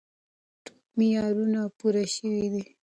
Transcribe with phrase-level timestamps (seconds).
[0.65, 2.63] ټول معیارونه پوره شوي دي.